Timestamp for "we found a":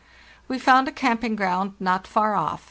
0.47-0.91